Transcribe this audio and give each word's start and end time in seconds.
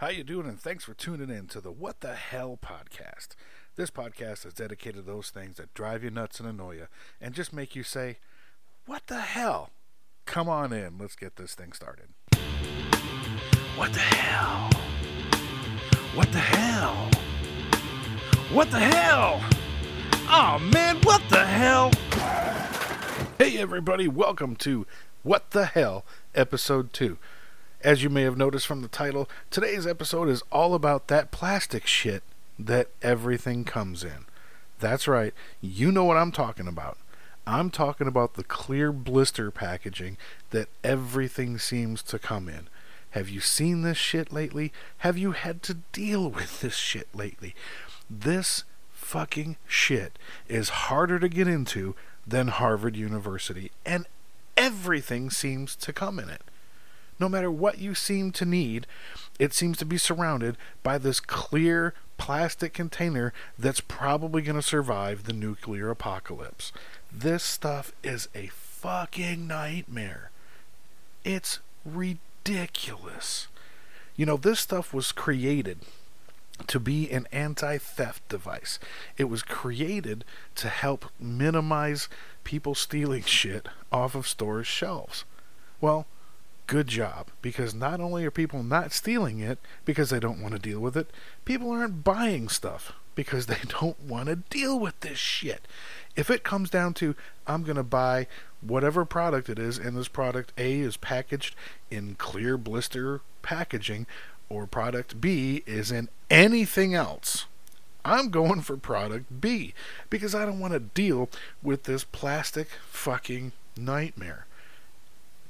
How 0.00 0.08
you 0.08 0.24
doing? 0.24 0.46
And 0.46 0.60
thanks 0.60 0.84
for 0.84 0.92
tuning 0.92 1.30
in 1.30 1.46
to 1.46 1.58
the 1.58 1.72
What 1.72 2.00
the 2.00 2.12
Hell 2.12 2.58
podcast. 2.62 3.28
This 3.76 3.90
podcast 3.90 4.44
is 4.44 4.52
dedicated 4.52 4.96
to 4.96 5.10
those 5.10 5.30
things 5.30 5.56
that 5.56 5.72
drive 5.72 6.04
you 6.04 6.10
nuts 6.10 6.38
and 6.38 6.46
annoy 6.46 6.72
you, 6.72 6.88
and 7.18 7.32
just 7.32 7.50
make 7.50 7.74
you 7.74 7.82
say, 7.82 8.18
"What 8.84 9.06
the 9.06 9.22
hell?" 9.22 9.70
Come 10.26 10.50
on 10.50 10.70
in. 10.74 10.98
Let's 10.98 11.16
get 11.16 11.36
this 11.36 11.54
thing 11.54 11.72
started. 11.72 12.10
What 13.76 13.94
the 13.94 14.00
hell? 14.00 14.68
What 16.14 16.30
the 16.30 16.40
hell? 16.40 17.10
What 18.52 18.70
the 18.70 18.80
hell? 18.80 19.42
Oh 20.28 20.58
man, 20.74 21.00
what 21.04 21.22
the 21.30 21.46
hell? 21.46 21.90
Hey 23.38 23.56
everybody, 23.56 24.08
welcome 24.08 24.56
to 24.56 24.86
What 25.22 25.52
the 25.52 25.64
Hell, 25.64 26.04
episode 26.34 26.92
2. 26.92 27.16
As 27.82 28.02
you 28.02 28.08
may 28.08 28.22
have 28.22 28.38
noticed 28.38 28.66
from 28.66 28.82
the 28.82 28.88
title, 28.88 29.28
today's 29.50 29.86
episode 29.86 30.28
is 30.28 30.42
all 30.50 30.74
about 30.74 31.08
that 31.08 31.30
plastic 31.30 31.86
shit 31.86 32.22
that 32.58 32.88
everything 33.02 33.64
comes 33.64 34.02
in. 34.02 34.24
That's 34.78 35.06
right, 35.06 35.34
you 35.60 35.92
know 35.92 36.04
what 36.04 36.16
I'm 36.16 36.32
talking 36.32 36.66
about. 36.66 36.98
I'm 37.46 37.70
talking 37.70 38.08
about 38.08 38.34
the 38.34 38.44
clear 38.44 38.92
blister 38.92 39.50
packaging 39.50 40.16
that 40.50 40.68
everything 40.82 41.58
seems 41.58 42.02
to 42.04 42.18
come 42.18 42.48
in. 42.48 42.68
Have 43.10 43.28
you 43.28 43.40
seen 43.40 43.82
this 43.82 43.96
shit 43.96 44.32
lately? 44.32 44.72
Have 44.98 45.16
you 45.16 45.32
had 45.32 45.62
to 45.64 45.74
deal 45.92 46.28
with 46.30 46.60
this 46.60 46.76
shit 46.76 47.08
lately? 47.14 47.54
This 48.10 48.64
fucking 48.92 49.56
shit 49.66 50.18
is 50.48 50.68
harder 50.70 51.18
to 51.18 51.28
get 51.28 51.46
into 51.46 51.94
than 52.26 52.48
Harvard 52.48 52.96
University, 52.96 53.70
and 53.84 54.06
everything 54.56 55.30
seems 55.30 55.76
to 55.76 55.92
come 55.92 56.18
in 56.18 56.28
it. 56.28 56.42
No 57.18 57.28
matter 57.28 57.50
what 57.50 57.78
you 57.78 57.94
seem 57.94 58.32
to 58.32 58.44
need, 58.44 58.86
it 59.38 59.54
seems 59.54 59.78
to 59.78 59.84
be 59.84 59.98
surrounded 59.98 60.56
by 60.82 60.98
this 60.98 61.20
clear 61.20 61.94
plastic 62.18 62.72
container 62.72 63.32
that's 63.58 63.80
probably 63.80 64.42
going 64.42 64.56
to 64.56 64.62
survive 64.62 65.24
the 65.24 65.32
nuclear 65.32 65.90
apocalypse. 65.90 66.72
This 67.12 67.42
stuff 67.42 67.92
is 68.02 68.28
a 68.34 68.48
fucking 68.48 69.46
nightmare. 69.46 70.30
It's 71.24 71.60
ridiculous. 71.84 73.48
You 74.16 74.26
know, 74.26 74.36
this 74.36 74.60
stuff 74.60 74.94
was 74.94 75.12
created 75.12 75.78
to 76.66 76.80
be 76.80 77.10
an 77.10 77.26
anti 77.32 77.78
theft 77.78 78.26
device. 78.28 78.78
It 79.18 79.24
was 79.24 79.42
created 79.42 80.24
to 80.56 80.68
help 80.68 81.06
minimize 81.20 82.08
people 82.44 82.74
stealing 82.74 83.22
shit 83.26 83.68
off 83.92 84.14
of 84.14 84.26
stores' 84.26 84.66
shelves. 84.66 85.24
Well, 85.80 86.06
good 86.66 86.86
job 86.86 87.28
because 87.42 87.74
not 87.74 88.00
only 88.00 88.24
are 88.24 88.30
people 88.30 88.62
not 88.62 88.92
stealing 88.92 89.40
it 89.40 89.58
because 89.84 90.10
they 90.10 90.20
don't 90.20 90.40
want 90.40 90.54
to 90.54 90.60
deal 90.60 90.80
with 90.80 90.96
it, 90.96 91.10
people 91.44 91.70
aren't 91.70 92.04
buying 92.04 92.48
stuff 92.48 92.92
because 93.14 93.46
they 93.46 93.58
don't 93.80 94.00
want 94.00 94.28
to 94.28 94.36
deal 94.36 94.78
with 94.78 94.98
this 95.00 95.18
shit. 95.18 95.66
If 96.14 96.30
it 96.30 96.44
comes 96.44 96.70
down 96.70 96.94
to 96.94 97.14
I'm 97.46 97.62
going 97.62 97.76
to 97.76 97.82
buy 97.82 98.26
whatever 98.60 99.04
product 99.04 99.48
it 99.48 99.58
is 99.58 99.78
and 99.78 99.96
this 99.96 100.08
product 100.08 100.52
A 100.58 100.80
is 100.80 100.96
packaged 100.96 101.54
in 101.90 102.14
clear 102.16 102.56
blister 102.56 103.20
packaging 103.42 104.06
or 104.48 104.66
product 104.66 105.20
B 105.20 105.62
is 105.66 105.90
in 105.90 106.08
anything 106.30 106.94
else, 106.94 107.46
I'm 108.04 108.30
going 108.30 108.60
for 108.60 108.76
product 108.76 109.40
B 109.40 109.74
because 110.08 110.34
I 110.34 110.46
don't 110.46 110.60
want 110.60 110.72
to 110.72 110.80
deal 110.80 111.28
with 111.62 111.84
this 111.84 112.04
plastic 112.04 112.68
fucking 112.88 113.52
nightmare. 113.76 114.46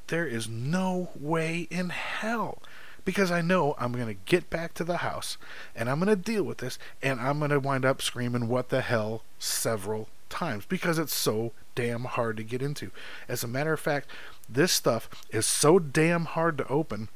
There 0.08 0.26
is 0.26 0.48
no 0.48 1.10
way 1.18 1.66
in 1.70 1.90
hell 1.90 2.62
because 3.04 3.30
I 3.30 3.40
know 3.40 3.74
I'm 3.78 3.92
going 3.92 4.06
to 4.06 4.20
get 4.24 4.50
back 4.50 4.74
to 4.74 4.84
the 4.84 4.98
house 4.98 5.36
and 5.74 5.88
I'm 5.88 5.98
going 5.98 6.08
to 6.08 6.16
deal 6.16 6.42
with 6.42 6.58
this 6.58 6.78
and 7.02 7.20
I'm 7.20 7.38
going 7.38 7.50
to 7.50 7.60
wind 7.60 7.84
up 7.84 8.02
screaming, 8.02 8.48
What 8.48 8.68
the 8.68 8.82
hell? 8.82 9.22
several 9.38 10.08
times 10.28 10.64
because 10.66 10.98
it's 10.98 11.14
so 11.14 11.52
damn 11.74 12.04
hard 12.04 12.36
to 12.36 12.42
get 12.42 12.62
into. 12.62 12.90
As 13.28 13.44
a 13.44 13.48
matter 13.48 13.72
of 13.72 13.80
fact, 13.80 14.08
this 14.48 14.72
stuff 14.72 15.08
is 15.30 15.46
so 15.46 15.78
damn 15.78 16.24
hard 16.24 16.58
to 16.58 16.68
open 16.68 17.08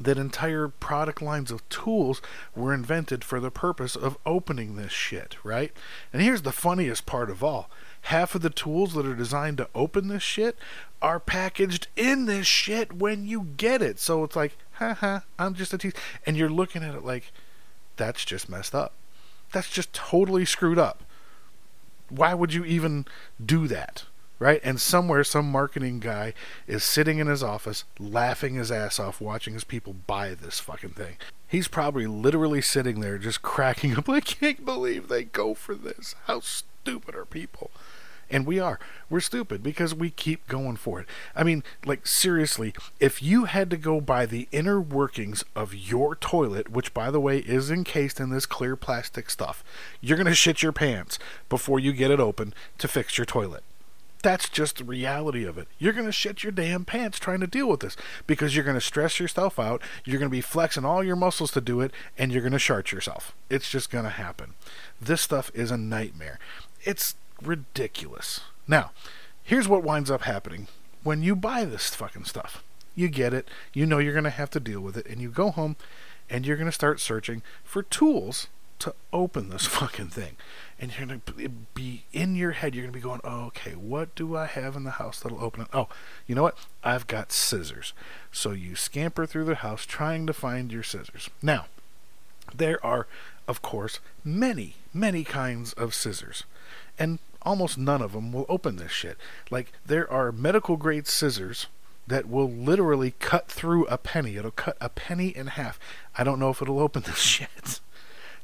that 0.00 0.18
entire 0.18 0.68
product 0.68 1.22
lines 1.22 1.50
of 1.50 1.68
tools 1.68 2.20
were 2.54 2.74
invented 2.74 3.22
for 3.22 3.38
the 3.38 3.50
purpose 3.50 3.94
of 3.94 4.18
opening 4.26 4.76
this 4.76 4.92
shit, 4.92 5.36
right? 5.44 5.72
And 6.12 6.20
here's 6.20 6.42
the 6.42 6.52
funniest 6.52 7.06
part 7.06 7.30
of 7.30 7.44
all 7.44 7.70
half 8.04 8.34
of 8.34 8.42
the 8.42 8.50
tools 8.50 8.92
that 8.92 9.06
are 9.06 9.14
designed 9.14 9.56
to 9.56 9.68
open 9.74 10.08
this 10.08 10.22
shit 10.22 10.58
are 11.00 11.18
packaged 11.18 11.86
in 11.96 12.26
this 12.26 12.46
shit 12.46 12.92
when 12.92 13.26
you 13.26 13.48
get 13.56 13.80
it. 13.80 13.98
So 13.98 14.24
it's 14.24 14.36
like, 14.36 14.58
haha, 14.72 15.20
I'm 15.38 15.54
just 15.54 15.72
a 15.72 15.78
tease. 15.78 15.94
And 16.26 16.36
you're 16.36 16.50
looking 16.50 16.82
at 16.82 16.94
it 16.94 17.04
like, 17.04 17.32
that's 17.96 18.24
just 18.24 18.48
messed 18.48 18.74
up. 18.74 18.92
That's 19.52 19.70
just 19.70 19.92
totally 19.94 20.44
screwed 20.44 20.78
up. 20.78 21.02
Why 22.10 22.34
would 22.34 22.52
you 22.52 22.64
even 22.64 23.06
do 23.44 23.66
that? 23.68 24.04
Right? 24.38 24.60
And 24.64 24.80
somewhere, 24.80 25.24
some 25.24 25.50
marketing 25.50 26.00
guy 26.00 26.34
is 26.66 26.82
sitting 26.82 27.18
in 27.18 27.26
his 27.26 27.42
office, 27.42 27.84
laughing 27.98 28.54
his 28.54 28.72
ass 28.72 28.98
off, 28.98 29.20
watching 29.20 29.54
his 29.54 29.64
people 29.64 29.94
buy 30.06 30.34
this 30.34 30.60
fucking 30.60 30.90
thing. 30.90 31.16
He's 31.46 31.68
probably 31.68 32.06
literally 32.06 32.62
sitting 32.62 33.00
there 33.00 33.18
just 33.18 33.42
cracking 33.42 33.96
up. 33.96 34.08
I 34.08 34.20
can't 34.20 34.64
believe 34.64 35.08
they 35.08 35.24
go 35.24 35.54
for 35.54 35.74
this. 35.74 36.14
How 36.26 36.40
stupid 36.40 37.14
are 37.14 37.24
people? 37.24 37.70
And 38.30 38.46
we 38.46 38.58
are. 38.58 38.80
We're 39.10 39.20
stupid 39.20 39.62
because 39.62 39.94
we 39.94 40.10
keep 40.10 40.48
going 40.48 40.76
for 40.76 40.98
it. 40.98 41.06
I 41.36 41.44
mean, 41.44 41.62
like, 41.84 42.06
seriously, 42.06 42.72
if 42.98 43.22
you 43.22 43.44
had 43.44 43.70
to 43.70 43.76
go 43.76 44.00
by 44.00 44.24
the 44.24 44.48
inner 44.50 44.80
workings 44.80 45.44
of 45.54 45.74
your 45.74 46.16
toilet, 46.16 46.70
which, 46.70 46.94
by 46.94 47.10
the 47.10 47.20
way, 47.20 47.38
is 47.38 47.70
encased 47.70 48.18
in 48.18 48.30
this 48.30 48.46
clear 48.46 48.76
plastic 48.76 49.28
stuff, 49.28 49.62
you're 50.00 50.16
going 50.16 50.26
to 50.26 50.34
shit 50.34 50.62
your 50.62 50.72
pants 50.72 51.18
before 51.48 51.78
you 51.78 51.92
get 51.92 52.10
it 52.10 52.18
open 52.18 52.54
to 52.78 52.88
fix 52.88 53.18
your 53.18 53.26
toilet 53.26 53.62
that's 54.24 54.48
just 54.48 54.78
the 54.78 54.84
reality 54.84 55.44
of 55.44 55.58
it. 55.58 55.68
You're 55.78 55.92
going 55.92 56.06
to 56.06 56.12
shit 56.12 56.42
your 56.42 56.50
damn 56.50 56.86
pants 56.86 57.18
trying 57.18 57.40
to 57.40 57.46
deal 57.46 57.68
with 57.68 57.80
this 57.80 57.94
because 58.26 58.56
you're 58.56 58.64
going 58.64 58.74
to 58.74 58.80
stress 58.80 59.20
yourself 59.20 59.58
out. 59.58 59.82
You're 60.04 60.18
going 60.18 60.30
to 60.30 60.36
be 60.36 60.40
flexing 60.40 60.84
all 60.86 61.04
your 61.04 61.14
muscles 61.14 61.50
to 61.52 61.60
do 61.60 61.82
it, 61.82 61.92
and 62.16 62.32
you're 62.32 62.40
going 62.40 62.52
to 62.52 62.58
shart 62.58 62.90
yourself. 62.90 63.34
It's 63.50 63.70
just 63.70 63.90
going 63.90 64.04
to 64.04 64.10
happen. 64.10 64.54
This 64.98 65.20
stuff 65.20 65.50
is 65.54 65.70
a 65.70 65.76
nightmare. 65.76 66.38
It's 66.84 67.16
ridiculous. 67.42 68.40
Now, 68.66 68.92
here's 69.42 69.68
what 69.68 69.84
winds 69.84 70.10
up 70.10 70.22
happening 70.22 70.68
when 71.02 71.22
you 71.22 71.36
buy 71.36 71.66
this 71.66 71.94
fucking 71.94 72.24
stuff. 72.24 72.64
You 72.94 73.08
get 73.08 73.34
it, 73.34 73.46
you 73.74 73.84
know 73.84 73.98
you're 73.98 74.14
going 74.14 74.24
to 74.24 74.30
have 74.30 74.50
to 74.50 74.60
deal 74.60 74.80
with 74.80 74.96
it, 74.96 75.06
and 75.06 75.20
you 75.20 75.28
go 75.28 75.50
home 75.50 75.76
and 76.30 76.46
you're 76.46 76.56
going 76.56 76.64
to 76.68 76.72
start 76.72 76.98
searching 76.98 77.42
for 77.62 77.82
tools 77.82 78.46
to 78.78 78.94
open 79.12 79.50
this 79.50 79.66
fucking 79.78 80.08
thing 80.08 80.36
and 80.78 80.92
you're 80.96 81.06
going 81.06 81.22
to 81.26 81.48
be 81.74 82.03
your 82.36 82.52
head, 82.52 82.74
you're 82.74 82.84
going 82.84 82.92
to 82.92 82.98
be 82.98 83.02
going, 83.02 83.20
okay, 83.24 83.72
what 83.72 84.14
do 84.14 84.36
I 84.36 84.46
have 84.46 84.76
in 84.76 84.84
the 84.84 84.92
house 84.92 85.20
that'll 85.20 85.42
open 85.42 85.62
it? 85.62 85.68
Oh, 85.72 85.88
you 86.26 86.34
know 86.34 86.42
what? 86.42 86.58
I've 86.82 87.06
got 87.06 87.32
scissors. 87.32 87.92
So 88.32 88.52
you 88.52 88.76
scamper 88.76 89.26
through 89.26 89.44
the 89.44 89.56
house 89.56 89.84
trying 89.84 90.26
to 90.26 90.32
find 90.32 90.72
your 90.72 90.82
scissors. 90.82 91.30
Now, 91.42 91.66
there 92.54 92.84
are, 92.84 93.06
of 93.48 93.62
course, 93.62 94.00
many, 94.24 94.76
many 94.92 95.24
kinds 95.24 95.72
of 95.74 95.94
scissors. 95.94 96.44
And 96.98 97.18
almost 97.42 97.78
none 97.78 98.02
of 98.02 98.12
them 98.12 98.32
will 98.32 98.46
open 98.48 98.76
this 98.76 98.92
shit. 98.92 99.16
Like, 99.50 99.72
there 99.84 100.10
are 100.10 100.32
medical 100.32 100.76
grade 100.76 101.06
scissors 101.06 101.66
that 102.06 102.28
will 102.28 102.50
literally 102.50 103.14
cut 103.18 103.48
through 103.48 103.86
a 103.86 103.98
penny. 103.98 104.36
It'll 104.36 104.50
cut 104.50 104.76
a 104.80 104.88
penny 104.88 105.28
in 105.28 105.48
half. 105.48 105.78
I 106.16 106.24
don't 106.24 106.38
know 106.38 106.50
if 106.50 106.60
it'll 106.60 106.80
open 106.80 107.02
this 107.02 107.18
shit. 107.18 107.80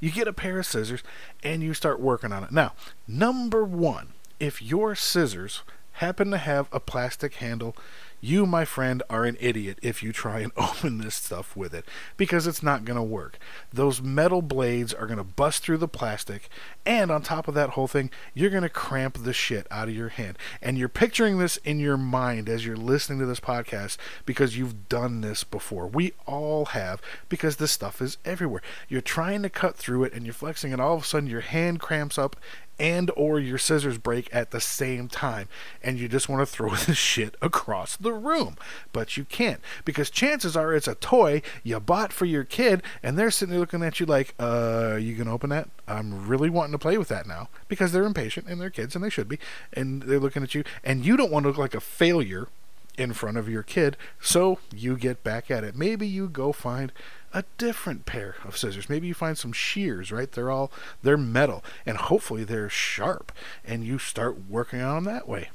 You 0.00 0.10
get 0.10 0.28
a 0.28 0.32
pair 0.32 0.58
of 0.58 0.66
scissors 0.66 1.02
and 1.42 1.62
you 1.62 1.74
start 1.74 2.00
working 2.00 2.32
on 2.32 2.42
it. 2.42 2.50
Now, 2.50 2.72
number 3.06 3.64
one, 3.64 4.14
if 4.38 4.62
your 4.62 4.94
scissors 4.94 5.62
happen 5.92 6.30
to 6.30 6.38
have 6.38 6.68
a 6.72 6.80
plastic 6.80 7.34
handle 7.34 7.76
you, 8.20 8.46
my 8.46 8.64
friend, 8.64 9.02
are 9.08 9.24
an 9.24 9.36
idiot 9.40 9.78
if 9.82 10.02
you 10.02 10.12
try 10.12 10.40
and 10.40 10.52
open 10.56 10.98
this 10.98 11.14
stuff 11.14 11.56
with 11.56 11.74
it 11.74 11.84
because 12.16 12.46
it's 12.46 12.62
not 12.62 12.84
going 12.84 12.96
to 12.96 13.02
work. 13.02 13.38
Those 13.72 14.02
metal 14.02 14.42
blades 14.42 14.92
are 14.92 15.06
going 15.06 15.18
to 15.18 15.24
bust 15.24 15.62
through 15.62 15.78
the 15.78 15.88
plastic, 15.88 16.48
and 16.84 17.10
on 17.10 17.22
top 17.22 17.48
of 17.48 17.54
that 17.54 17.70
whole 17.70 17.86
thing, 17.86 18.10
you're 18.34 18.50
going 18.50 18.62
to 18.62 18.68
cramp 18.68 19.22
the 19.22 19.32
shit 19.32 19.66
out 19.70 19.88
of 19.88 19.94
your 19.94 20.08
hand. 20.08 20.38
And 20.60 20.78
you're 20.78 20.88
picturing 20.88 21.38
this 21.38 21.56
in 21.58 21.80
your 21.80 21.96
mind 21.96 22.48
as 22.48 22.66
you're 22.66 22.76
listening 22.76 23.18
to 23.20 23.26
this 23.26 23.40
podcast 23.40 23.96
because 24.26 24.56
you've 24.56 24.88
done 24.88 25.20
this 25.20 25.44
before. 25.44 25.86
We 25.86 26.12
all 26.26 26.66
have 26.66 27.00
because 27.28 27.56
this 27.56 27.72
stuff 27.72 28.02
is 28.02 28.18
everywhere. 28.24 28.62
You're 28.88 29.00
trying 29.00 29.42
to 29.42 29.50
cut 29.50 29.76
through 29.76 30.04
it 30.04 30.12
and 30.12 30.24
you're 30.24 30.34
flexing, 30.34 30.72
and 30.72 30.80
all 30.80 30.94
of 30.94 31.02
a 31.02 31.06
sudden 31.06 31.28
your 31.28 31.40
hand 31.40 31.80
cramps 31.80 32.18
up 32.18 32.36
and 32.80 33.10
or 33.14 33.38
your 33.38 33.58
scissors 33.58 33.98
break 33.98 34.28
at 34.32 34.50
the 34.50 34.60
same 34.60 35.06
time 35.06 35.46
and 35.82 35.98
you 35.98 36.08
just 36.08 36.28
want 36.28 36.40
to 36.40 36.46
throw 36.46 36.74
the 36.86 36.94
shit 36.94 37.36
across 37.42 37.96
the 37.96 38.12
room. 38.12 38.56
But 38.92 39.16
you 39.16 39.24
can't 39.24 39.60
because 39.84 40.10
chances 40.10 40.56
are 40.56 40.74
it's 40.74 40.88
a 40.88 40.94
toy 40.96 41.42
you 41.62 41.78
bought 41.78 42.12
for 42.12 42.24
your 42.24 42.42
kid 42.42 42.82
and 43.02 43.18
they're 43.18 43.30
sitting 43.30 43.50
there 43.50 43.60
looking 43.60 43.82
at 43.82 44.00
you 44.00 44.06
like 44.06 44.34
uh 44.40 44.98
you 45.00 45.14
can 45.14 45.28
open 45.28 45.50
that? 45.50 45.68
I'm 45.86 46.26
really 46.26 46.50
wanting 46.50 46.72
to 46.72 46.78
play 46.78 46.96
with 46.96 47.08
that 47.08 47.26
now 47.26 47.48
because 47.68 47.92
they're 47.92 48.04
impatient 48.04 48.46
and 48.48 48.60
they're 48.60 48.70
kids 48.70 48.94
and 48.94 49.04
they 49.04 49.10
should 49.10 49.28
be 49.28 49.38
and 49.72 50.02
they're 50.02 50.18
looking 50.18 50.42
at 50.42 50.54
you 50.54 50.64
and 50.82 51.04
you 51.04 51.16
don't 51.16 51.30
want 51.30 51.44
to 51.44 51.48
look 51.48 51.58
like 51.58 51.74
a 51.74 51.80
failure 51.80 52.48
in 52.96 53.12
front 53.12 53.36
of 53.36 53.48
your 53.48 53.62
kid 53.62 53.96
so 54.20 54.58
you 54.74 54.96
get 54.96 55.22
back 55.22 55.50
at 55.50 55.64
it. 55.64 55.76
Maybe 55.76 56.06
you 56.06 56.28
go 56.28 56.52
find 56.52 56.92
a 57.32 57.44
different 57.58 58.06
pair 58.06 58.36
of 58.44 58.56
scissors. 58.56 58.88
Maybe 58.88 59.06
you 59.06 59.14
find 59.14 59.38
some 59.38 59.52
shears, 59.52 60.10
right? 60.10 60.30
They're 60.30 60.50
all 60.50 60.70
they're 61.02 61.16
metal 61.16 61.64
and 61.86 61.96
hopefully 61.96 62.44
they're 62.44 62.68
sharp 62.68 63.32
and 63.64 63.84
you 63.84 63.98
start 63.98 64.48
working 64.48 64.80
on 64.80 65.04
them 65.04 65.12
that 65.12 65.28
way. 65.28 65.50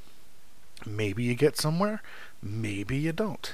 Maybe 0.84 1.24
you 1.24 1.34
get 1.34 1.56
somewhere, 1.56 2.02
maybe 2.42 2.96
you 2.96 3.12
don't. 3.12 3.52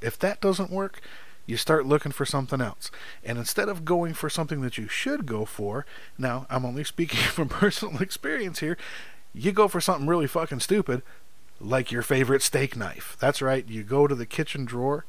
If 0.00 0.18
that 0.20 0.40
doesn't 0.40 0.70
work, 0.70 1.00
you 1.46 1.56
start 1.56 1.86
looking 1.86 2.12
for 2.12 2.24
something 2.24 2.60
else. 2.60 2.90
And 3.24 3.36
instead 3.36 3.68
of 3.68 3.84
going 3.84 4.14
for 4.14 4.30
something 4.30 4.60
that 4.60 4.78
you 4.78 4.88
should 4.88 5.26
go 5.26 5.44
for, 5.44 5.84
now 6.16 6.46
I'm 6.48 6.64
only 6.64 6.84
speaking 6.84 7.18
from 7.30 7.48
personal 7.48 8.00
experience 8.00 8.60
here, 8.60 8.78
you 9.34 9.52
go 9.52 9.68
for 9.68 9.80
something 9.80 10.06
really 10.06 10.26
fucking 10.26 10.60
stupid 10.60 11.02
like 11.60 11.92
your 11.92 12.02
favorite 12.02 12.42
steak 12.42 12.76
knife. 12.76 13.16
That's 13.20 13.42
right, 13.42 13.68
you 13.68 13.82
go 13.82 14.06
to 14.06 14.14
the 14.14 14.26
kitchen 14.26 14.64
drawer 14.64 15.04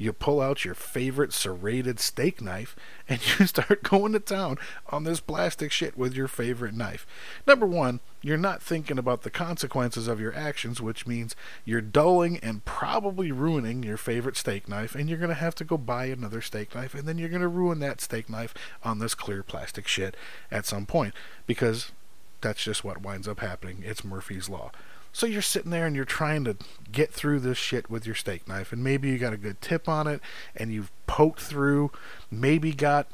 you 0.00 0.12
pull 0.12 0.40
out 0.40 0.64
your 0.64 0.74
favorite 0.74 1.32
serrated 1.32 2.00
steak 2.00 2.40
knife 2.40 2.74
and 3.08 3.20
you 3.38 3.46
start 3.46 3.82
going 3.82 4.12
to 4.12 4.20
town 4.20 4.58
on 4.90 5.04
this 5.04 5.20
plastic 5.20 5.70
shit 5.70 5.96
with 5.96 6.14
your 6.14 6.28
favorite 6.28 6.74
knife. 6.74 7.06
Number 7.46 7.66
one, 7.66 8.00
you're 8.22 8.36
not 8.36 8.62
thinking 8.62 8.98
about 8.98 9.22
the 9.22 9.30
consequences 9.30 10.06
of 10.06 10.20
your 10.20 10.34
actions, 10.34 10.80
which 10.80 11.06
means 11.06 11.34
you're 11.64 11.80
dulling 11.80 12.38
and 12.38 12.64
probably 12.64 13.32
ruining 13.32 13.82
your 13.82 13.96
favorite 13.96 14.36
steak 14.36 14.68
knife, 14.68 14.94
and 14.94 15.08
you're 15.08 15.18
going 15.18 15.30
to 15.30 15.34
have 15.34 15.54
to 15.56 15.64
go 15.64 15.78
buy 15.78 16.06
another 16.06 16.40
steak 16.40 16.74
knife, 16.74 16.94
and 16.94 17.08
then 17.08 17.18
you're 17.18 17.28
going 17.28 17.40
to 17.40 17.48
ruin 17.48 17.78
that 17.80 18.00
steak 18.00 18.28
knife 18.28 18.54
on 18.84 18.98
this 18.98 19.14
clear 19.14 19.42
plastic 19.42 19.88
shit 19.88 20.16
at 20.50 20.66
some 20.66 20.86
point 20.86 21.14
because 21.46 21.92
that's 22.40 22.62
just 22.62 22.84
what 22.84 23.02
winds 23.02 23.28
up 23.28 23.40
happening. 23.40 23.82
It's 23.84 24.04
Murphy's 24.04 24.48
Law. 24.48 24.70
So 25.12 25.26
you're 25.26 25.42
sitting 25.42 25.70
there 25.70 25.86
and 25.86 25.96
you're 25.96 26.04
trying 26.04 26.44
to 26.44 26.56
get 26.90 27.12
through 27.12 27.40
this 27.40 27.58
shit 27.58 27.90
with 27.90 28.06
your 28.06 28.14
steak 28.14 28.46
knife, 28.46 28.72
and 28.72 28.82
maybe 28.82 29.08
you 29.08 29.18
got 29.18 29.32
a 29.32 29.38
good 29.38 29.60
tip 29.60 29.88
on 29.88 30.06
it, 30.06 30.20
and 30.54 30.72
you've 30.72 30.92
poked 31.06 31.40
through, 31.40 31.90
maybe 32.30 32.72
got 32.72 33.08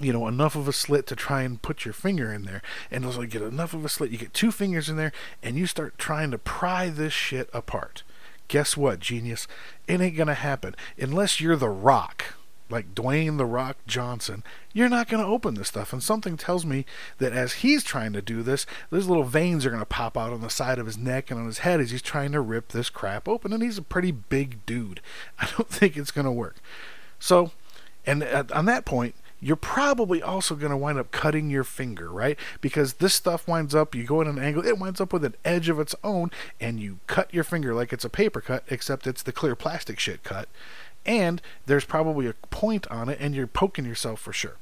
you 0.00 0.12
know 0.12 0.28
enough 0.28 0.54
of 0.54 0.68
a 0.68 0.72
slit 0.72 1.06
to 1.06 1.16
try 1.16 1.42
and 1.42 1.62
put 1.62 1.84
your 1.84 1.94
finger 1.94 2.32
in 2.32 2.44
there. 2.44 2.62
And 2.90 3.04
you 3.04 3.26
get 3.26 3.42
enough 3.42 3.74
of 3.74 3.84
a 3.84 3.88
slit 3.88 4.10
you 4.10 4.18
get 4.18 4.34
two 4.34 4.52
fingers 4.52 4.88
in 4.88 4.96
there 4.96 5.12
and 5.42 5.56
you 5.56 5.66
start 5.66 5.98
trying 5.98 6.30
to 6.32 6.38
pry 6.38 6.88
this 6.88 7.12
shit 7.12 7.48
apart. 7.52 8.02
Guess 8.48 8.76
what 8.76 9.00
genius? 9.00 9.48
It 9.88 10.00
ain't 10.00 10.16
gonna 10.16 10.34
happen 10.34 10.76
unless 10.98 11.40
you're 11.40 11.56
the 11.56 11.68
rock 11.68 12.35
like 12.68 12.94
Dwayne 12.94 13.38
the 13.38 13.46
Rock 13.46 13.76
Johnson, 13.86 14.42
you're 14.72 14.88
not 14.88 15.08
going 15.08 15.22
to 15.22 15.28
open 15.28 15.54
this 15.54 15.68
stuff. 15.68 15.92
And 15.92 16.02
something 16.02 16.36
tells 16.36 16.66
me 16.66 16.84
that 17.18 17.32
as 17.32 17.54
he's 17.54 17.84
trying 17.84 18.12
to 18.12 18.22
do 18.22 18.42
this, 18.42 18.66
those 18.90 19.06
little 19.06 19.24
veins 19.24 19.64
are 19.64 19.70
going 19.70 19.80
to 19.80 19.86
pop 19.86 20.16
out 20.16 20.32
on 20.32 20.40
the 20.40 20.50
side 20.50 20.78
of 20.78 20.86
his 20.86 20.98
neck 20.98 21.30
and 21.30 21.38
on 21.38 21.46
his 21.46 21.58
head 21.58 21.80
as 21.80 21.90
he's 21.90 22.02
trying 22.02 22.32
to 22.32 22.40
rip 22.40 22.68
this 22.68 22.90
crap 22.90 23.28
open. 23.28 23.52
And 23.52 23.62
he's 23.62 23.78
a 23.78 23.82
pretty 23.82 24.10
big 24.10 24.64
dude. 24.66 25.00
I 25.38 25.48
don't 25.56 25.68
think 25.68 25.96
it's 25.96 26.10
going 26.10 26.24
to 26.24 26.32
work. 26.32 26.56
So, 27.18 27.52
and 28.04 28.22
at, 28.22 28.50
on 28.52 28.66
that 28.66 28.84
point, 28.84 29.14
you're 29.38 29.54
probably 29.54 30.22
also 30.22 30.54
going 30.54 30.70
to 30.70 30.76
wind 30.76 30.98
up 30.98 31.10
cutting 31.10 31.50
your 31.50 31.62
finger, 31.62 32.10
right? 32.10 32.38
Because 32.60 32.94
this 32.94 33.14
stuff 33.14 33.46
winds 33.46 33.74
up, 33.74 33.94
you 33.94 34.04
go 34.04 34.22
at 34.22 34.26
an 34.26 34.38
angle, 34.38 34.64
it 34.66 34.78
winds 34.78 35.00
up 35.00 35.12
with 35.12 35.24
an 35.24 35.34
edge 35.44 35.68
of 35.68 35.78
its 35.78 35.94
own, 36.02 36.30
and 36.58 36.80
you 36.80 37.00
cut 37.06 37.32
your 37.34 37.44
finger 37.44 37.74
like 37.74 37.92
it's 37.92 38.04
a 38.04 38.08
paper 38.08 38.40
cut, 38.40 38.64
except 38.70 39.06
it's 39.06 39.22
the 39.22 39.32
clear 39.32 39.54
plastic 39.54 40.00
shit 40.00 40.24
cut 40.24 40.48
and 41.06 41.40
there's 41.66 41.84
probably 41.84 42.26
a 42.26 42.34
point 42.50 42.86
on 42.88 43.08
it, 43.08 43.18
and 43.20 43.34
you're 43.34 43.46
poking 43.46 43.84
yourself 43.84 44.20
for 44.20 44.32
sure. 44.32 44.56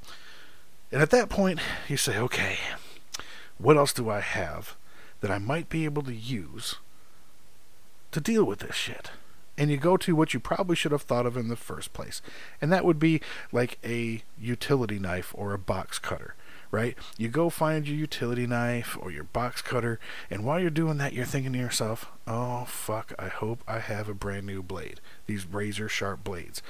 And 0.92 1.02
at 1.02 1.10
that 1.10 1.28
point, 1.28 1.58
you 1.88 1.96
say, 1.96 2.18
okay, 2.18 2.58
what 3.58 3.76
else 3.76 3.92
do 3.92 4.08
I 4.08 4.20
have 4.20 4.76
that 5.20 5.30
I 5.30 5.38
might 5.38 5.68
be 5.68 5.84
able 5.84 6.02
to 6.02 6.14
use 6.14 6.76
to 8.12 8.20
deal 8.20 8.44
with 8.44 8.60
this 8.60 8.76
shit? 8.76 9.10
And 9.56 9.70
you 9.70 9.76
go 9.76 9.96
to 9.96 10.16
what 10.16 10.34
you 10.34 10.40
probably 10.40 10.76
should 10.76 10.92
have 10.92 11.02
thought 11.02 11.26
of 11.26 11.36
in 11.36 11.48
the 11.48 11.56
first 11.56 11.92
place. 11.92 12.20
And 12.60 12.72
that 12.72 12.84
would 12.84 12.98
be 12.98 13.20
like 13.52 13.78
a 13.84 14.22
utility 14.38 14.98
knife 14.98 15.32
or 15.36 15.54
a 15.54 15.58
box 15.58 15.98
cutter 15.98 16.34
right? 16.74 16.96
You 17.16 17.28
go 17.28 17.48
find 17.50 17.86
your 17.86 17.96
utility 17.96 18.46
knife 18.46 18.98
or 19.00 19.10
your 19.12 19.24
box 19.24 19.62
cutter, 19.62 20.00
and 20.28 20.44
while 20.44 20.58
you're 20.58 20.70
doing 20.70 20.98
that, 20.98 21.12
you're 21.12 21.24
thinking 21.24 21.52
to 21.52 21.58
yourself, 21.58 22.10
oh, 22.26 22.64
fuck, 22.64 23.12
I 23.18 23.28
hope 23.28 23.62
I 23.68 23.78
have 23.78 24.08
a 24.08 24.14
brand 24.14 24.46
new 24.46 24.62
blade. 24.62 25.00
These 25.26 25.46
razor 25.46 25.88
sharp 25.88 26.24
blades. 26.24 26.62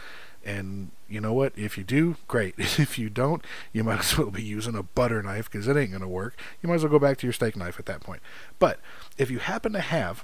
And 0.45 0.91
you 1.09 1.23
know 1.23 1.33
what? 1.33 1.55
If 1.57 1.79
you 1.79 1.85
do, 1.85 2.17
great. 2.29 2.55
if 2.59 2.99
you 2.99 3.09
don't, 3.09 3.43
you 3.73 3.83
might 3.83 4.01
as 4.01 4.19
well 4.19 4.31
be 4.31 4.43
using 4.43 4.75
a 4.75 4.83
butter 4.83 5.23
knife 5.23 5.51
because 5.51 5.67
it 5.67 5.77
ain't 5.77 5.91
going 5.91 6.03
to 6.03 6.09
work. 6.09 6.39
You 6.63 6.69
might 6.69 6.77
as 6.77 6.83
well 6.83 6.93
go 6.93 6.99
back 6.99 7.17
to 7.19 7.27
your 7.27 7.33
steak 7.33 7.57
knife 7.57 7.79
at 7.79 7.87
that 7.87 8.01
point. 8.01 8.21
But 8.59 8.79
if 9.17 9.31
you 9.31 9.39
happen 9.39 9.73
to 9.73 9.81
have 9.81 10.23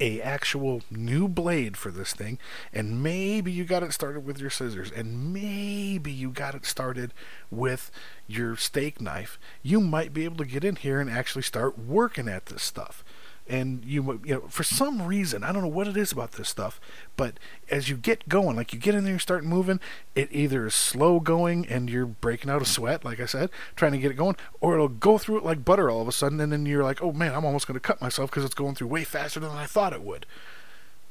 a 0.00 0.20
actual 0.20 0.82
new 0.90 1.28
blade 1.28 1.76
for 1.76 1.90
this 1.90 2.12
thing 2.12 2.38
and 2.72 3.02
maybe 3.02 3.52
you 3.52 3.64
got 3.64 3.82
it 3.82 3.92
started 3.92 4.24
with 4.26 4.38
your 4.40 4.50
scissors 4.50 4.90
and 4.90 5.32
maybe 5.32 6.10
you 6.10 6.30
got 6.30 6.54
it 6.54 6.66
started 6.66 7.12
with 7.50 7.90
your 8.26 8.56
steak 8.56 9.00
knife 9.00 9.38
you 9.62 9.80
might 9.80 10.12
be 10.12 10.24
able 10.24 10.36
to 10.36 10.44
get 10.44 10.64
in 10.64 10.76
here 10.76 11.00
and 11.00 11.08
actually 11.08 11.42
start 11.42 11.78
working 11.78 12.28
at 12.28 12.46
this 12.46 12.62
stuff 12.62 13.04
and 13.46 13.84
you 13.84 14.20
you 14.24 14.34
know 14.34 14.40
for 14.48 14.62
some 14.62 15.02
reason 15.02 15.44
I 15.44 15.52
don't 15.52 15.62
know 15.62 15.68
what 15.68 15.88
it 15.88 15.96
is 15.96 16.12
about 16.12 16.32
this 16.32 16.48
stuff, 16.48 16.80
but 17.16 17.38
as 17.70 17.88
you 17.88 17.96
get 17.96 18.28
going, 18.28 18.56
like 18.56 18.72
you 18.72 18.78
get 18.78 18.94
in 18.94 19.04
there 19.04 19.12
and 19.12 19.20
start 19.20 19.44
moving, 19.44 19.80
it 20.14 20.28
either 20.32 20.66
is 20.66 20.74
slow 20.74 21.20
going 21.20 21.66
and 21.68 21.90
you're 21.90 22.06
breaking 22.06 22.50
out 22.50 22.62
a 22.62 22.66
sweat, 22.66 23.04
like 23.04 23.20
I 23.20 23.26
said, 23.26 23.50
trying 23.76 23.92
to 23.92 23.98
get 23.98 24.10
it 24.10 24.14
going, 24.14 24.36
or 24.60 24.74
it'll 24.74 24.88
go 24.88 25.18
through 25.18 25.38
it 25.38 25.44
like 25.44 25.64
butter 25.64 25.90
all 25.90 26.00
of 26.00 26.08
a 26.08 26.12
sudden, 26.12 26.40
and 26.40 26.52
then 26.52 26.66
you're 26.66 26.84
like, 26.84 27.02
oh 27.02 27.12
man, 27.12 27.34
I'm 27.34 27.44
almost 27.44 27.66
going 27.66 27.74
to 27.74 27.80
cut 27.80 28.00
myself 28.00 28.30
because 28.30 28.44
it's 28.44 28.54
going 28.54 28.74
through 28.74 28.88
way 28.88 29.04
faster 29.04 29.40
than 29.40 29.50
I 29.50 29.66
thought 29.66 29.92
it 29.92 30.02
would. 30.02 30.26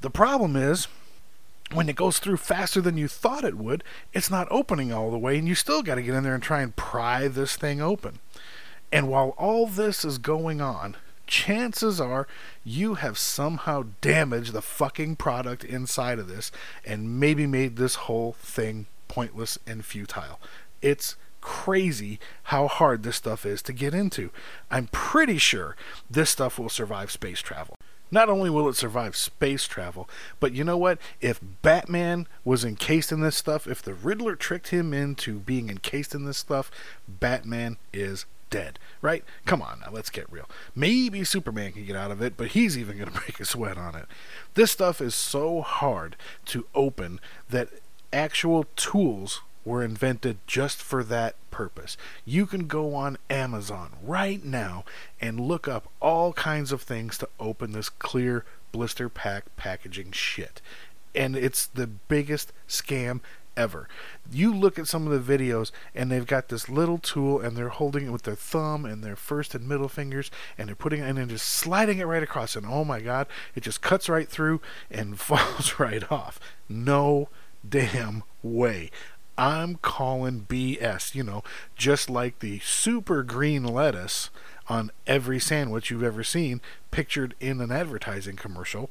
The 0.02 0.10
problem 0.10 0.56
is 0.56 0.88
when 1.72 1.90
it 1.90 1.96
goes 1.96 2.20
through 2.20 2.38
faster 2.38 2.82
than 2.82 2.98
you 2.98 3.08
thought 3.08 3.44
it 3.44 3.58
would, 3.58 3.84
it's 4.12 4.30
not 4.30 4.48
opening 4.52 4.92
all 4.92 5.12
the 5.12 5.18
way, 5.18 5.38
and 5.38 5.48
you 5.48 5.56
still 5.56 5.82
got 5.82 5.96
to 5.96 6.02
get 6.02 6.16
in 6.16 6.24
there 6.24 6.36
and 6.36 6.44
try 6.44 6.62
and 6.62 6.76
pry 6.76 7.28
this 7.28 7.56
thing 7.56 7.82
open. 7.82 8.20
And 8.92 9.08
while 9.08 9.30
all 9.38 9.66
this 9.66 10.06
is 10.06 10.18
going 10.18 10.62
on, 10.62 10.98
chances 11.34 12.00
are 12.00 12.28
you 12.64 12.94
have 12.94 13.18
somehow 13.18 13.84
damaged 14.02 14.54
the 14.54 14.62
fucking 14.62 15.16
product 15.16 15.64
inside 15.64 16.20
of 16.20 16.28
this 16.28 16.52
and 16.86 17.20
maybe 17.20 17.48
made 17.48 17.76
this 17.76 17.96
whole 17.96 18.34
thing 18.34 18.86
pointless 19.08 19.58
and 19.66 19.84
futile. 19.84 20.40
It's 20.84 21.16
crazy 21.42 22.20
how 22.44 22.68
hard 22.68 23.02
this 23.02 23.16
stuff 23.16 23.48
is 23.48 23.64
to 23.64 23.74
get 23.74 23.96
into. 23.96 24.30
I'm 24.70 24.90
pretty 24.92 25.40
sure 25.40 25.76
this 26.08 26.30
stuff 26.30 26.60
will 26.60 26.70
survive 26.70 27.10
space 27.10 27.40
travel. 27.40 27.78
Not 28.12 28.30
only 28.30 28.52
will 28.52 28.70
it 28.70 28.76
survive 28.76 29.16
space 29.16 29.66
travel, 29.66 30.08
but 30.40 30.54
you 30.54 30.64
know 30.64 30.78
what? 30.78 31.00
If 31.20 31.40
Batman 31.64 32.28
was 32.46 32.64
encased 32.64 33.12
in 33.12 33.22
this 33.22 33.36
stuff, 33.36 33.66
if 33.66 33.82
the 33.82 33.96
Riddler 33.96 34.36
tricked 34.36 34.68
him 34.68 34.94
into 34.94 35.40
being 35.40 35.72
encased 35.72 36.14
in 36.14 36.26
this 36.26 36.38
stuff, 36.38 36.70
Batman 37.08 37.78
is 37.92 38.28
dead, 38.53 38.77
right? 39.01 39.24
Come 39.48 39.63
on 39.63 39.79
now, 39.79 39.89
let's 39.91 40.12
get 40.12 40.31
real. 40.31 40.48
Maybe 40.75 41.24
Superman 41.24 41.72
can 41.72 41.86
get 41.86 41.95
out 41.95 42.12
of 42.12 42.22
it, 42.22 42.38
but 42.38 42.50
he's 42.50 42.77
even 42.77 42.98
going 42.98 43.10
to 43.12 43.19
break 43.19 43.39
a 43.39 43.45
sweat 43.45 43.79
on 43.79 43.95
it. 43.95 44.05
This 44.53 44.72
stuff 44.72 45.01
is 45.01 45.15
so 45.15 45.62
hard 45.62 46.15
to 46.45 46.67
open 46.75 47.19
that 47.50 47.69
actual 48.13 48.67
tools 48.75 49.41
were 49.65 49.83
invented 49.83 50.38
just 50.45 50.83
for 50.83 51.03
that 51.03 51.36
purpose. 51.50 51.98
You 52.25 52.45
can 52.45 52.67
go 52.67 52.93
on 52.93 53.17
Amazon 53.27 53.93
right 54.03 54.43
now 54.45 54.86
and 55.19 55.39
look 55.39 55.67
up 55.67 55.89
all 56.00 56.33
kinds 56.33 56.72
of 56.72 56.83
things 56.83 57.17
to 57.17 57.29
open 57.39 57.72
this 57.72 57.89
clear 57.89 58.45
blister 58.72 59.10
pack 59.10 59.45
packaging 59.55 60.12
shit. 60.12 60.62
And 61.15 61.36
it's 61.36 61.65
the 61.65 61.88
biggest 61.88 62.53
scam 62.67 63.22
ever. 63.55 63.88
You 64.31 64.53
look 64.53 64.79
at 64.79 64.88
some 64.88 65.07
of 65.07 65.25
the 65.25 65.38
videos 65.38 65.72
and 65.93 66.12
they've 66.12 66.25
got 66.25 66.50
this 66.50 66.69
little 66.69 66.98
tool 66.98 67.39
and 67.39 67.55
they're 67.55 67.69
holding 67.69 68.07
it 68.07 68.12
with 68.12 68.24
their 68.24 68.36
thumb 68.36 68.86
and 68.86 69.03
their 69.03 69.15
first 69.15 69.53
and 69.55 69.67
middle 69.67 69.89
fingers 69.89 70.31
and 70.57 70.67
they're 70.67 70.75
putting 70.75 71.01
it 71.01 71.17
and 71.17 71.29
just 71.29 71.48
sliding 71.48 72.00
it 72.00 72.05
right 72.05 72.24
across 72.24 72.55
and 72.55 72.65
oh 72.65 72.83
my 72.83 73.00
god, 73.00 73.27
it 73.55 73.62
just 73.62 73.81
cuts 73.81 74.10
right 74.10 74.29
through 74.29 74.62
and 74.89 75.19
falls 75.19 75.79
right 75.79 76.12
off. 76.12 76.39
No 76.67 77.29
damn 77.67 78.24
way. 78.41 78.91
I'm 79.38 79.75
calling 79.77 80.45
BS, 80.48 81.15
you 81.15 81.24
know, 81.24 81.43
just 81.75 82.10
like 82.10 82.39
the 82.39 82.60
super 82.60 83.24
green 83.24 83.63
lettuce 83.63 84.29
on 84.69 84.91
every 85.07 85.39
sandwich 85.39 85.89
you've 85.89 86.03
ever 86.03 86.24
seen 86.24 86.62
pictured 86.91 87.36
in 87.39 87.60
an 87.60 87.72
advertising 87.72 88.36
commercial. 88.36 88.89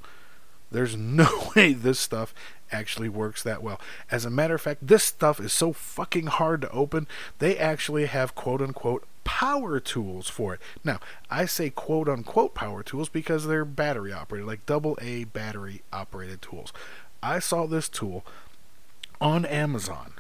There's 0.71 0.97
no 0.97 1.51
way 1.55 1.73
this 1.73 2.01
stuff 2.01 2.35
actually 2.73 3.09
works 3.09 3.43
that 3.43 3.63
well. 3.63 3.81
As 4.11 4.25
a 4.25 4.31
matter 4.31 4.55
of 4.55 4.61
fact, 4.61 4.87
this 4.87 5.05
stuff 5.05 5.39
is 5.41 5.53
so 5.53 5.73
fucking 5.73 6.27
hard 6.27 6.63
to 6.63 6.71
open, 6.71 7.07
they 7.39 7.57
actually 7.57 8.07
have 8.07 8.35
quote 8.35 8.63
unquote 8.63 9.05
power 9.25 9.79
tools 9.79 10.29
for 10.29 10.55
it. 10.55 10.61
Now, 10.85 10.99
I 11.31 11.45
say 11.47 11.71
quote 11.71 12.09
unquote 12.09 12.55
power 12.55 12.83
tools 12.83 13.09
because 13.09 13.47
they're 13.47 13.65
battery 13.65 14.13
operated, 14.13 14.47
like 14.47 14.67
double 14.67 14.99
A 15.01 15.25
battery 15.25 15.83
operated 15.93 16.43
tools. 16.43 16.73
I 17.23 17.39
saw 17.39 17.67
this 17.67 17.89
tool 17.89 18.25
on 19.21 19.45
Amazon 19.45 20.15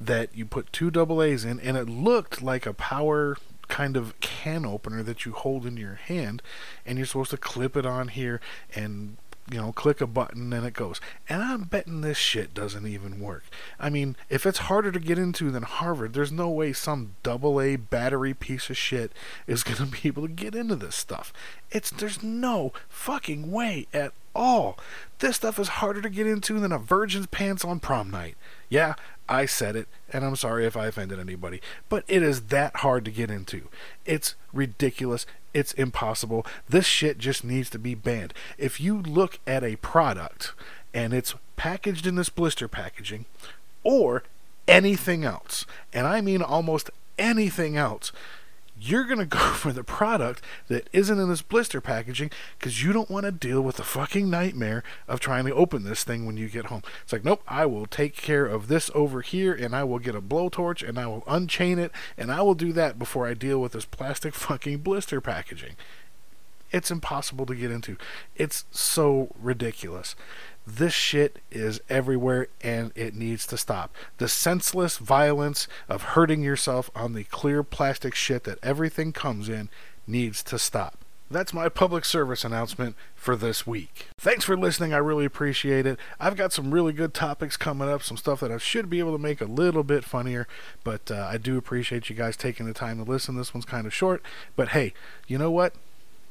that 0.00 0.34
you 0.34 0.44
put 0.44 0.72
two 0.72 0.90
double 0.90 1.22
A's 1.22 1.44
in, 1.44 1.60
and 1.60 1.76
it 1.76 1.88
looked 1.88 2.42
like 2.42 2.66
a 2.66 2.74
power 2.74 3.36
kind 3.68 3.96
of 3.96 4.18
can 4.20 4.66
opener 4.66 5.02
that 5.02 5.24
you 5.24 5.32
hold 5.32 5.64
in 5.64 5.76
your 5.76 5.94
hand, 5.94 6.42
and 6.84 6.98
you're 6.98 7.06
supposed 7.06 7.30
to 7.30 7.36
clip 7.36 7.76
it 7.76 7.86
on 7.86 8.08
here 8.08 8.40
and 8.74 9.16
you 9.50 9.60
know, 9.60 9.72
click 9.72 10.00
a 10.00 10.06
button 10.06 10.52
and 10.52 10.66
it 10.66 10.74
goes. 10.74 11.00
And 11.28 11.42
I'm 11.42 11.64
betting 11.64 12.00
this 12.00 12.18
shit 12.18 12.54
doesn't 12.54 12.86
even 12.86 13.20
work. 13.20 13.44
I 13.78 13.90
mean, 13.90 14.16
if 14.28 14.46
it's 14.46 14.58
harder 14.58 14.92
to 14.92 15.00
get 15.00 15.18
into 15.18 15.50
than 15.50 15.62
Harvard, 15.62 16.12
there's 16.12 16.32
no 16.32 16.48
way 16.48 16.72
some 16.72 17.14
double 17.22 17.60
A 17.60 17.76
battery 17.76 18.34
piece 18.34 18.70
of 18.70 18.76
shit 18.76 19.12
is 19.46 19.62
going 19.64 19.76
to 19.78 19.86
be 19.86 20.08
able 20.08 20.22
to 20.22 20.32
get 20.32 20.54
into 20.54 20.76
this 20.76 20.96
stuff. 20.96 21.32
It's 21.70 21.90
there's 21.90 22.22
no 22.22 22.72
fucking 22.88 23.50
way 23.50 23.86
at 23.92 24.12
all. 24.34 24.78
This 25.18 25.36
stuff 25.36 25.58
is 25.58 25.68
harder 25.68 26.00
to 26.02 26.08
get 26.08 26.26
into 26.26 26.58
than 26.58 26.72
a 26.72 26.78
virgin's 26.78 27.26
pants 27.26 27.64
on 27.64 27.80
prom 27.80 28.10
night. 28.10 28.36
Yeah, 28.68 28.94
I 29.30 29.46
said 29.46 29.76
it, 29.76 29.86
and 30.12 30.24
I'm 30.24 30.34
sorry 30.34 30.66
if 30.66 30.76
I 30.76 30.86
offended 30.86 31.20
anybody, 31.20 31.62
but 31.88 32.04
it 32.08 32.20
is 32.20 32.42
that 32.46 32.76
hard 32.76 33.04
to 33.04 33.12
get 33.12 33.30
into. 33.30 33.68
It's 34.04 34.34
ridiculous. 34.52 35.24
It's 35.54 35.72
impossible. 35.74 36.44
This 36.68 36.84
shit 36.84 37.16
just 37.16 37.44
needs 37.44 37.70
to 37.70 37.78
be 37.78 37.94
banned. 37.94 38.34
If 38.58 38.80
you 38.80 39.00
look 39.00 39.38
at 39.46 39.62
a 39.62 39.76
product 39.76 40.52
and 40.92 41.14
it's 41.14 41.36
packaged 41.56 42.08
in 42.08 42.16
this 42.16 42.28
blister 42.28 42.66
packaging 42.66 43.24
or 43.84 44.24
anything 44.66 45.24
else, 45.24 45.64
and 45.92 46.08
I 46.08 46.20
mean 46.20 46.42
almost 46.42 46.90
anything 47.16 47.76
else, 47.76 48.10
you're 48.80 49.04
going 49.04 49.18
to 49.18 49.26
go 49.26 49.38
for 49.54 49.72
the 49.72 49.84
product 49.84 50.42
that 50.68 50.88
isn't 50.92 51.18
in 51.18 51.28
this 51.28 51.42
blister 51.42 51.80
packaging 51.80 52.30
because 52.58 52.82
you 52.82 52.92
don't 52.92 53.10
want 53.10 53.26
to 53.26 53.32
deal 53.32 53.60
with 53.60 53.76
the 53.76 53.82
fucking 53.82 54.30
nightmare 54.30 54.82
of 55.06 55.20
trying 55.20 55.44
to 55.44 55.54
open 55.54 55.84
this 55.84 56.04
thing 56.04 56.26
when 56.26 56.36
you 56.36 56.48
get 56.48 56.66
home. 56.66 56.82
It's 57.02 57.12
like, 57.12 57.24
nope, 57.24 57.42
I 57.46 57.66
will 57.66 57.86
take 57.86 58.16
care 58.16 58.46
of 58.46 58.68
this 58.68 58.90
over 58.94 59.20
here 59.20 59.52
and 59.52 59.74
I 59.74 59.84
will 59.84 59.98
get 59.98 60.14
a 60.14 60.22
blowtorch 60.22 60.86
and 60.86 60.98
I 60.98 61.06
will 61.06 61.24
unchain 61.26 61.78
it 61.78 61.92
and 62.16 62.32
I 62.32 62.42
will 62.42 62.54
do 62.54 62.72
that 62.72 62.98
before 62.98 63.26
I 63.26 63.34
deal 63.34 63.60
with 63.60 63.72
this 63.72 63.84
plastic 63.84 64.34
fucking 64.34 64.78
blister 64.78 65.20
packaging. 65.20 65.76
It's 66.72 66.90
impossible 66.90 67.46
to 67.46 67.54
get 67.54 67.70
into. 67.70 67.96
It's 68.36 68.64
so 68.70 69.34
ridiculous. 69.40 70.14
This 70.66 70.92
shit 70.92 71.40
is 71.50 71.80
everywhere 71.88 72.48
and 72.62 72.92
it 72.94 73.14
needs 73.14 73.46
to 73.48 73.56
stop. 73.56 73.94
The 74.18 74.28
senseless 74.28 74.98
violence 74.98 75.66
of 75.88 76.02
hurting 76.02 76.42
yourself 76.42 76.90
on 76.94 77.14
the 77.14 77.24
clear 77.24 77.62
plastic 77.62 78.14
shit 78.14 78.44
that 78.44 78.58
everything 78.62 79.12
comes 79.12 79.48
in 79.48 79.68
needs 80.06 80.42
to 80.44 80.58
stop. 80.58 80.98
That's 81.32 81.54
my 81.54 81.68
public 81.68 82.04
service 82.04 82.44
announcement 82.44 82.96
for 83.14 83.36
this 83.36 83.64
week. 83.64 84.08
Thanks 84.18 84.44
for 84.44 84.56
listening. 84.56 84.92
I 84.92 84.96
really 84.96 85.24
appreciate 85.24 85.86
it. 85.86 85.96
I've 86.18 86.34
got 86.34 86.52
some 86.52 86.74
really 86.74 86.92
good 86.92 87.14
topics 87.14 87.56
coming 87.56 87.88
up, 87.88 88.02
some 88.02 88.16
stuff 88.16 88.40
that 88.40 88.50
I 88.50 88.58
should 88.58 88.90
be 88.90 88.98
able 88.98 89.12
to 89.12 89.22
make 89.22 89.40
a 89.40 89.44
little 89.44 89.84
bit 89.84 90.04
funnier, 90.04 90.48
but 90.82 91.08
uh, 91.08 91.28
I 91.30 91.38
do 91.38 91.56
appreciate 91.56 92.10
you 92.10 92.16
guys 92.16 92.36
taking 92.36 92.66
the 92.66 92.74
time 92.74 92.96
to 92.98 93.08
listen. 93.08 93.36
This 93.36 93.54
one's 93.54 93.64
kind 93.64 93.86
of 93.86 93.94
short, 93.94 94.22
but 94.56 94.70
hey, 94.70 94.92
you 95.28 95.38
know 95.38 95.52
what? 95.52 95.74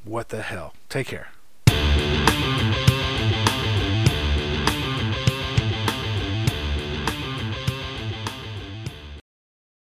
What 0.04 0.30
the 0.30 0.42
hell? 0.42 0.74
Take 0.88 1.08
care. 1.08 1.28